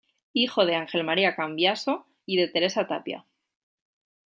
[0.33, 3.27] Hijo de Ángel María Cambiaso y de Teresa Tapia.